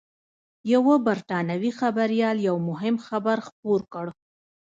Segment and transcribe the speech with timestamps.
[0.73, 4.05] یوه بریټانوي خبریال یو مهم خبر خپور کړ